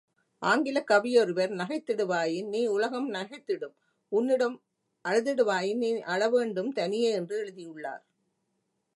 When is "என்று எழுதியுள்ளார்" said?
7.11-8.03